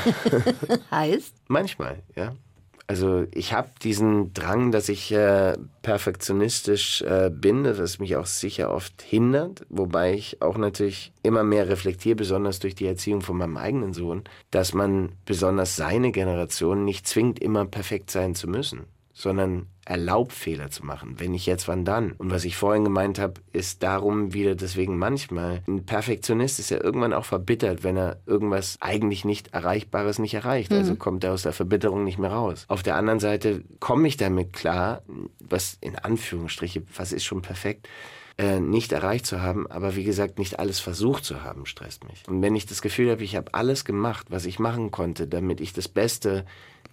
[0.90, 1.37] Heißt?
[1.46, 2.33] Manchmal, ja.
[2.88, 8.74] Also ich habe diesen Drang, dass ich äh, perfektionistisch äh, bin, das mich auch sicher
[8.74, 13.57] oft hindert, wobei ich auch natürlich immer mehr reflektiere, besonders durch die Erziehung von meinem
[13.57, 18.87] eigenen Sohn, dass man besonders seine Generation nicht zwingt, immer perfekt sein zu müssen,
[19.19, 21.17] sondern erlaubt Fehler zu machen.
[21.19, 22.13] Wenn nicht jetzt, wann dann?
[22.13, 26.81] Und was ich vorhin gemeint habe, ist darum wieder deswegen manchmal, ein Perfektionist ist ja
[26.81, 30.73] irgendwann auch verbittert, wenn er irgendwas eigentlich nicht Erreichbares nicht erreicht.
[30.73, 32.65] Also kommt er aus der Verbitterung nicht mehr raus.
[32.69, 35.03] Auf der anderen Seite komme ich damit klar,
[35.41, 37.89] was in Anführungsstriche, was ist schon perfekt,
[38.37, 42.23] äh, nicht erreicht zu haben, aber wie gesagt, nicht alles versucht zu haben, stresst mich.
[42.29, 45.61] Und wenn ich das Gefühl habe, ich habe alles gemacht, was ich machen konnte, damit
[45.61, 46.45] ich das Beste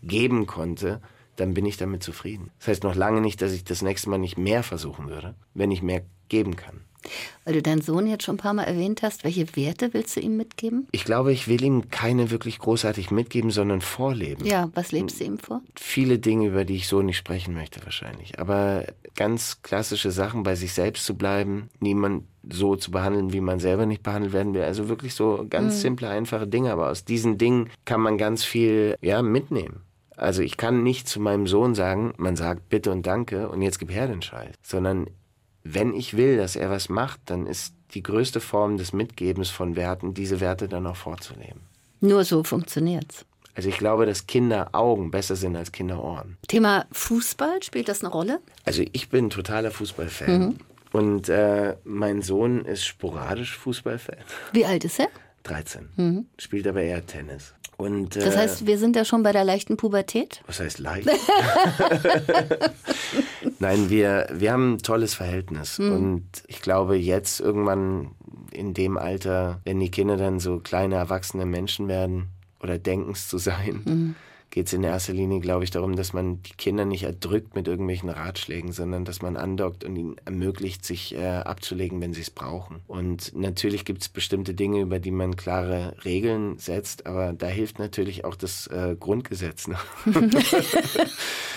[0.01, 1.01] geben konnte,
[1.35, 2.51] dann bin ich damit zufrieden.
[2.59, 5.71] Das heißt noch lange nicht, dass ich das nächste Mal nicht mehr versuchen würde, wenn
[5.71, 6.81] ich mehr geben kann.
[7.43, 10.19] Weil du deinen Sohn jetzt schon ein paar Mal erwähnt hast, welche Werte willst du
[10.19, 10.87] ihm mitgeben?
[10.91, 14.45] Ich glaube, ich will ihm keine wirklich großartig mitgeben, sondern vorleben.
[14.45, 15.61] Ja, was lebst du ihm vor?
[15.75, 18.39] Viele Dinge, über die ich so nicht sprechen möchte wahrscheinlich.
[18.39, 23.59] Aber ganz klassische Sachen, bei sich selbst zu bleiben, niemand so zu behandeln, wie man
[23.59, 24.63] selber nicht behandelt werden will.
[24.63, 26.71] Also wirklich so ganz simple, einfache Dinge.
[26.71, 29.84] Aber aus diesen Dingen kann man ganz viel ja, mitnehmen.
[30.17, 33.79] Also ich kann nicht zu meinem Sohn sagen, man sagt bitte und danke und jetzt
[33.79, 34.53] gib her den Scheiß.
[34.61, 35.07] Sondern
[35.63, 39.75] wenn ich will, dass er was macht, dann ist die größte Form des Mitgebens von
[39.75, 41.61] Werten, diese Werte dann auch vorzuleben.
[42.01, 43.25] Nur so funktioniert's.
[43.55, 46.37] Also ich glaube, dass Kinderaugen besser sind als Kinderohren.
[46.47, 48.39] Thema Fußball, spielt das eine Rolle?
[48.65, 50.59] Also ich bin totaler Fußballfan.
[50.91, 54.17] Und äh, mein Sohn ist sporadisch Fußballfan.
[54.51, 55.07] Wie alt ist er?
[55.43, 56.27] 13.
[56.37, 57.53] Spielt aber eher Tennis.
[57.77, 60.41] Und, äh, Das heißt, wir sind ja schon bei der leichten Pubertät.
[60.47, 61.09] Was heißt leicht?
[63.59, 65.79] Nein, wir, wir haben ein tolles Verhältnis.
[65.79, 68.11] Und ich glaube, jetzt irgendwann
[68.51, 72.29] in dem Alter, wenn die Kinder dann so kleine erwachsene Menschen werden
[72.61, 74.15] oder denken es zu sein,
[74.49, 77.67] geht es in erster Linie, glaube ich, darum, dass man die Kinder nicht erdrückt mit
[77.67, 82.29] irgendwelchen Ratschlägen, sondern dass man andockt und ihnen ermöglicht, sich äh, abzulegen, wenn sie es
[82.29, 82.81] brauchen.
[82.87, 87.79] Und natürlich gibt es bestimmte Dinge, über die man klare Regeln setzt, aber da hilft
[87.79, 89.67] natürlich auch das äh, Grundgesetz.
[89.67, 89.77] Ne?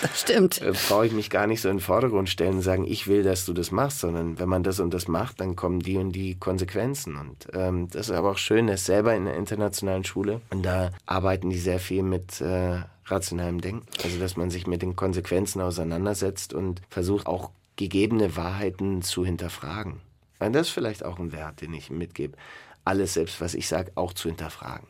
[0.01, 0.61] Das stimmt.
[0.61, 3.23] äh, brauche ich mich gar nicht so in den Vordergrund stellen und sagen, ich will,
[3.23, 6.13] dass du das machst, sondern wenn man das und das macht, dann kommen die und
[6.13, 7.17] die Konsequenzen.
[7.17, 10.91] Und ähm, das ist aber auch schön, dass selber in der internationalen Schule und da
[11.05, 13.85] arbeiten die sehr viel mit äh, rationalem Denken.
[14.03, 20.01] Also dass man sich mit den Konsequenzen auseinandersetzt und versucht auch gegebene Wahrheiten zu hinterfragen.
[20.39, 22.37] Und das ist vielleicht auch ein Wert, den ich mitgebe.
[22.85, 24.87] Alles selbst, was ich sage, auch zu hinterfragen.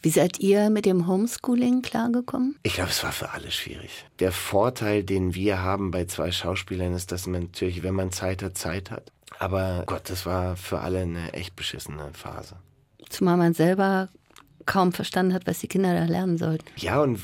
[0.00, 2.58] Wie seid ihr mit dem Homeschooling klargekommen?
[2.62, 4.06] Ich glaube, es war für alle schwierig.
[4.20, 8.42] Der Vorteil, den wir haben bei zwei Schauspielern, ist, dass man natürlich, wenn man Zeit
[8.42, 9.12] hat, Zeit hat.
[9.38, 12.56] Aber Gott, das war für alle eine echt beschissene Phase.
[13.10, 14.08] Zumal man selber
[14.66, 16.64] kaum verstanden hat, was die Kinder da lernen sollten.
[16.76, 17.20] Ja, und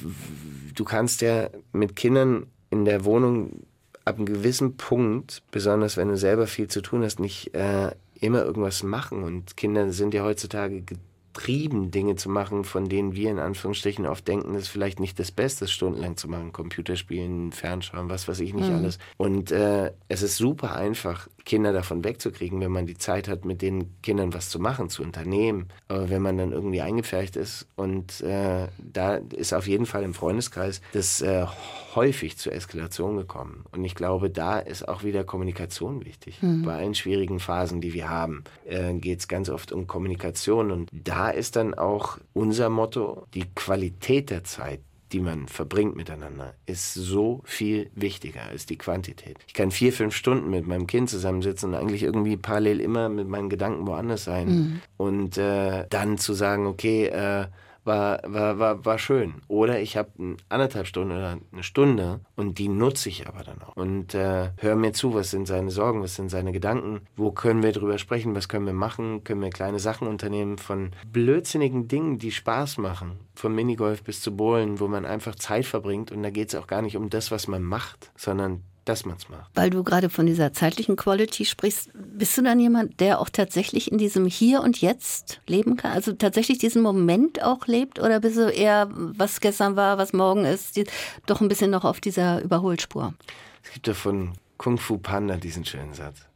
[0.75, 3.65] du kannst ja mit Kindern in der Wohnung
[4.05, 8.45] ab einem gewissen Punkt, besonders wenn du selber viel zu tun hast, nicht äh, immer
[8.45, 9.23] irgendwas machen.
[9.23, 14.27] Und Kinder sind ja heutzutage getrieben, Dinge zu machen, von denen wir in Anführungsstrichen oft
[14.27, 16.53] denken, das ist vielleicht nicht das Beste, stundenlang zu machen.
[16.53, 18.77] Computerspielen, Fernschauen, was weiß ich nicht mhm.
[18.77, 18.99] alles.
[19.17, 23.63] Und äh, es ist super einfach, Kinder davon wegzukriegen, wenn man die Zeit hat, mit
[23.63, 25.69] den Kindern was zu machen, zu unternehmen.
[25.89, 30.15] Aber wenn man dann irgendwie eingepfercht ist und äh, da ist auf jeden Fall im
[30.15, 31.47] Freundeskreis das äh,
[31.95, 33.65] häufig zur Eskalation gekommen.
[33.73, 36.43] Und ich glaube, da ist auch wieder Kommunikation wichtig.
[36.43, 36.63] Mhm.
[36.63, 40.71] Bei allen schwierigen Phasen, die wir haben, äh, geht es ganz oft um Kommunikation.
[40.71, 44.81] Und da ist dann auch unser Motto, die Qualität der Zeit
[45.13, 49.39] die man verbringt miteinander, ist so viel wichtiger als die Quantität.
[49.47, 53.29] Ich kann vier, fünf Stunden mit meinem Kind zusammensitzen und eigentlich irgendwie parallel immer mit
[53.29, 54.49] meinen Gedanken woanders sein.
[54.49, 54.81] Mhm.
[54.97, 57.47] Und äh, dann zu sagen, okay, äh,
[57.85, 59.35] war, war, war, war schön.
[59.49, 63.77] Oder ich habe anderthalb Stunden oder eine Stunde und die nutze ich aber dann auch.
[63.77, 67.63] Und äh, höre mir zu, was sind seine Sorgen, was sind seine Gedanken, wo können
[67.63, 72.19] wir drüber sprechen, was können wir machen, können wir kleine Sachen unternehmen von blödsinnigen Dingen,
[72.19, 73.19] die Spaß machen.
[73.35, 76.67] Vom Minigolf bis zu Bowlen, wo man einfach Zeit verbringt und da geht es auch
[76.67, 79.51] gar nicht um das, was man macht, sondern dass man es macht.
[79.55, 83.91] Weil du gerade von dieser zeitlichen Quality sprichst, bist du dann jemand, der auch tatsächlich
[83.91, 85.93] in diesem Hier und Jetzt leben kann?
[85.93, 88.01] Also tatsächlich diesen Moment auch lebt?
[88.01, 90.85] Oder bist du eher, was gestern war, was morgen ist, die,
[91.27, 93.15] doch ein bisschen noch auf dieser Überholspur?
[93.63, 96.27] Es gibt ja von Kung Fu Panda diesen schönen Satz.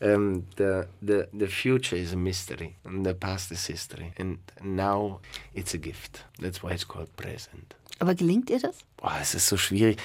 [0.00, 4.12] um, the, the, the future is a mystery and the past is history.
[4.18, 5.20] And now
[5.54, 6.24] it's a gift.
[6.40, 7.74] That's why it's called present.
[8.04, 8.76] Aber gelingt ihr das?
[8.98, 9.96] Boah, es ist so schwierig.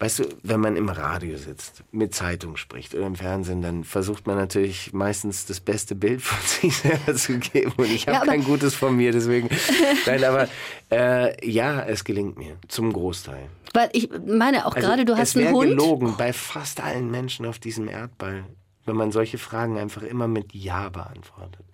[0.00, 4.26] Weißt du, wenn man im Radio sitzt, mit Zeitung spricht oder im Fernsehen, dann versucht
[4.26, 7.72] man natürlich meistens das beste Bild von sich selber zu geben.
[7.76, 9.48] Und ich habe ja, kein gutes von mir, deswegen.
[10.04, 10.48] Nein, aber
[10.90, 13.48] äh, ja, es gelingt mir zum Großteil.
[13.72, 15.70] Weil ich meine auch also, gerade, du hast einen Hund.
[15.70, 18.46] Es gelogen bei fast allen Menschen auf diesem Erdball,
[18.86, 21.64] wenn man solche Fragen einfach immer mit Ja beantwortet.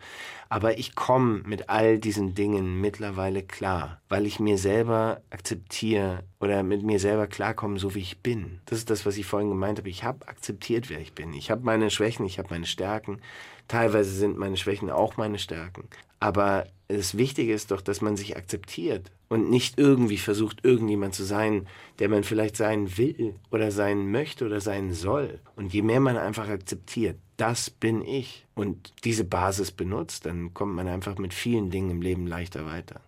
[0.52, 6.64] Aber ich komme mit all diesen Dingen mittlerweile klar, weil ich mir selber akzeptiere oder
[6.64, 8.60] mit mir selber klarkomme, so wie ich bin.
[8.66, 9.88] Das ist das, was ich vorhin gemeint habe.
[9.88, 11.32] Ich habe akzeptiert, wer ich bin.
[11.34, 13.20] Ich habe meine Schwächen, ich habe meine Stärken.
[13.68, 15.88] Teilweise sind meine Schwächen auch meine Stärken.
[16.20, 21.24] Aber das Wichtige ist doch, dass man sich akzeptiert und nicht irgendwie versucht, irgendjemand zu
[21.24, 21.66] sein,
[21.98, 25.40] der man vielleicht sein will oder sein möchte oder sein soll.
[25.56, 30.74] Und je mehr man einfach akzeptiert, das bin ich und diese Basis benutzt, dann kommt
[30.74, 33.00] man einfach mit vielen Dingen im Leben leichter weiter.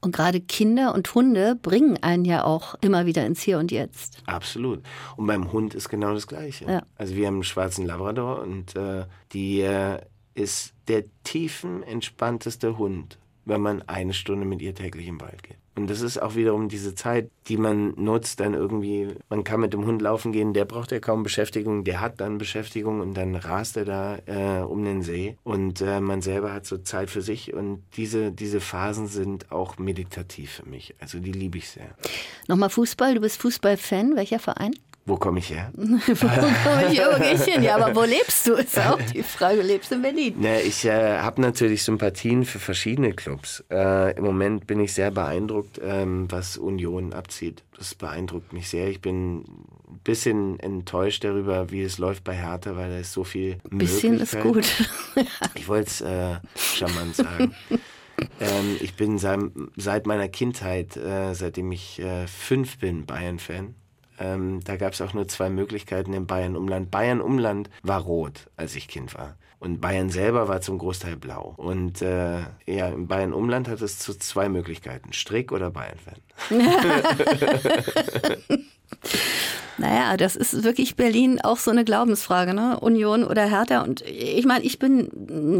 [0.00, 4.22] Und gerade Kinder und Hunde bringen einen ja auch immer wieder ins Hier und Jetzt.
[4.26, 4.82] Absolut.
[5.16, 6.66] Und beim Hund ist genau das Gleiche.
[6.66, 6.82] Ja.
[6.96, 9.98] Also wir haben einen schwarzen Labrador und äh, die äh,
[10.36, 15.56] ist der tiefen entspannteste Hund, wenn man eine Stunde mit ihr täglich im Wald geht.
[15.76, 19.74] Und das ist auch wiederum diese Zeit, die man nutzt, dann irgendwie, man kann mit
[19.74, 23.34] dem Hund laufen gehen, der braucht ja kaum Beschäftigung, der hat dann Beschäftigung und dann
[23.34, 27.20] rast er da äh, um den See und äh, man selber hat so Zeit für
[27.20, 30.94] sich und diese, diese Phasen sind auch meditativ für mich.
[30.98, 31.94] Also die liebe ich sehr.
[32.48, 34.74] Nochmal Fußball, du bist Fußballfan, welcher Verein?
[35.06, 35.70] Wo komme ich her?
[35.74, 37.62] wo komme ich wirklich hin?
[37.62, 38.54] Ja, aber wo lebst du?
[38.54, 39.58] Ist auch die Frage.
[39.58, 40.34] Du lebst in Berlin.
[40.40, 43.64] Ne, ich äh, habe natürlich Sympathien für verschiedene Clubs.
[43.70, 47.62] Äh, Im Moment bin ich sehr beeindruckt, ähm, was Union abzieht.
[47.78, 48.88] Das beeindruckt mich sehr.
[48.88, 49.44] Ich bin
[49.88, 53.78] ein bisschen enttäuscht darüber, wie es läuft bei Hertha, weil da ist so viel Ein
[53.78, 54.66] bisschen ist gut.
[55.54, 57.54] ich wollte es äh, charmant sagen.
[58.40, 59.38] ähm, ich bin seit,
[59.76, 63.74] seit meiner Kindheit, äh, seitdem ich äh, fünf bin, Bayern-Fan.
[64.18, 66.90] Ähm, da gab es auch nur zwei Möglichkeiten im Bayern-Umland.
[66.90, 69.36] Bayern-Umland war rot, als ich Kind war.
[69.58, 71.54] Und Bayern selber war zum Großteil blau.
[71.56, 75.12] Und äh, ja, im Bayern-Umland hat es zu zwei Möglichkeiten.
[75.12, 76.20] Strick oder Bayern-Fan.
[79.78, 82.80] Naja, das ist wirklich Berlin auch so eine Glaubensfrage, ne?
[82.80, 83.82] Union oder Hertha.
[83.82, 85.10] Und ich meine, ich bin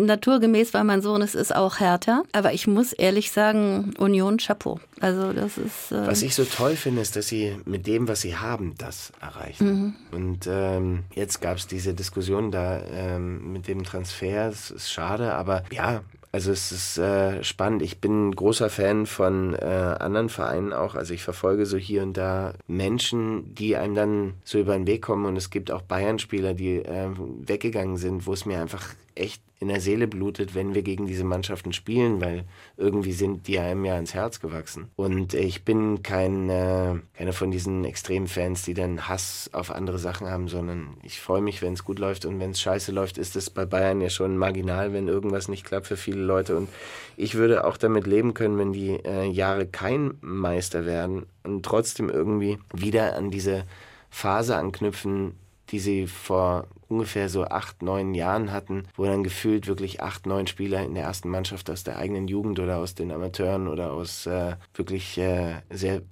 [0.06, 2.22] naturgemäß, weil mein Sohn es ist, auch Hertha.
[2.32, 4.80] Aber ich muss ehrlich sagen, Union, Chapeau.
[5.00, 5.92] Also das ist.
[5.92, 9.12] Äh was ich so toll finde, ist, dass sie mit dem, was sie haben, das
[9.20, 9.94] erreichen.
[10.10, 10.16] Mhm.
[10.16, 14.48] Und ähm, jetzt gab es diese Diskussion da ähm, mit dem Transfer.
[14.48, 16.00] Das ist schade, aber ja,
[16.36, 17.80] also es ist äh, spannend.
[17.80, 20.94] Ich bin ein großer Fan von äh, anderen Vereinen auch.
[20.94, 25.00] Also ich verfolge so hier und da Menschen, die einem dann so über den Weg
[25.00, 25.24] kommen.
[25.24, 29.68] Und es gibt auch Bayern-Spieler, die äh, weggegangen sind, wo es mir einfach echt in
[29.68, 32.44] der Seele blutet, wenn wir gegen diese Mannschaften spielen, weil
[32.76, 34.90] irgendwie sind die einem ja ins Herz gewachsen.
[34.96, 39.98] Und ich bin kein, äh, keiner von diesen extremen Fans, die dann Hass auf andere
[39.98, 43.16] Sachen haben, sondern ich freue mich, wenn es gut läuft und wenn es scheiße läuft,
[43.16, 46.54] ist es bei Bayern ja schon marginal, wenn irgendwas nicht klappt für viele Leute.
[46.54, 46.68] Und
[47.16, 52.10] ich würde auch damit leben können, wenn die äh, Jahre kein Meister werden und trotzdem
[52.10, 53.64] irgendwie wieder an diese
[54.10, 55.34] Phase anknüpfen,
[55.70, 60.46] die sie vor ungefähr so acht, neun Jahren hatten, wo dann gefühlt wirklich acht, neun
[60.46, 64.26] Spieler in der ersten Mannschaft aus der eigenen Jugend oder aus den Amateuren oder aus
[64.26, 66.02] äh, wirklich äh, sehr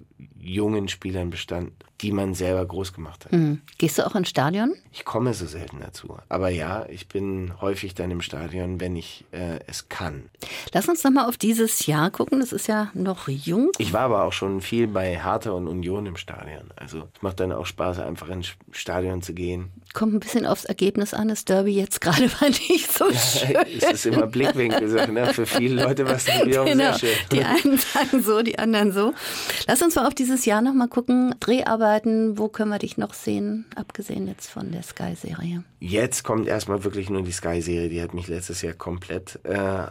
[0.45, 3.31] jungen Spielern bestand, die man selber groß gemacht hat.
[3.31, 3.61] Mhm.
[3.77, 4.75] Gehst du auch ins Stadion?
[4.91, 6.17] Ich komme so selten dazu.
[6.29, 10.29] Aber ja, ich bin häufig dann im Stadion, wenn ich äh, es kann.
[10.73, 12.41] Lass uns noch mal auf dieses Jahr gucken.
[12.41, 13.71] Das ist ja noch jung.
[13.77, 16.69] Ich war aber auch schon viel bei Hertha und Union im Stadion.
[16.75, 19.71] Also es macht dann auch Spaß, einfach ins Stadion zu gehen.
[19.93, 21.29] Kommt ein bisschen aufs Ergebnis an.
[21.29, 23.51] Das Derby jetzt gerade war nicht so schön.
[23.51, 25.11] Ja, es ist immer Blickwinkel.
[25.11, 25.33] Ne?
[25.33, 26.65] Für viele Leute war es auch genau.
[26.65, 27.09] sehr schön.
[27.31, 29.13] Die einen sagen so, die anderen so.
[29.67, 31.33] Lass uns mal auf dieses Jahr noch mal gucken.
[31.39, 35.63] Dreharbeiten, wo können wir dich noch sehen, abgesehen jetzt von der Sky-Serie?
[35.79, 37.87] Jetzt kommt erstmal wirklich nur die Sky-Serie.
[37.87, 39.85] Die hat mich letztes Jahr komplett äh,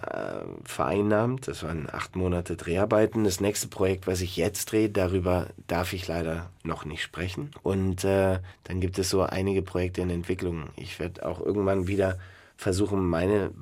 [0.65, 1.49] vereinnahmt.
[1.49, 3.25] Das waren acht Monate Dreharbeiten.
[3.25, 7.51] Das nächste Projekt, was ich jetzt drehe, darüber darf ich leider noch nicht sprechen.
[7.63, 10.65] Und äh, dann gibt es so einige Projekte in Entwicklung.
[10.77, 12.19] Ich werde auch irgendwann wieder
[12.57, 13.53] versuchen, meine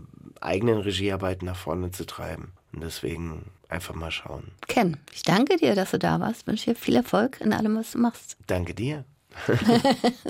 [0.41, 2.53] eigenen Regiearbeiten nach vorne zu treiben.
[2.73, 4.53] Und deswegen einfach mal schauen.
[4.67, 6.43] Ken, ich danke dir, dass du da warst.
[6.43, 8.37] Ich wünsche dir viel Erfolg in allem, was du machst.
[8.47, 9.05] Danke dir.